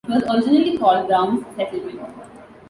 It 0.09 0.13
was 0.13 0.23
originally 0.47 0.79
called 0.79 1.05
Browns 1.07 1.43
Settlement. 1.55 2.01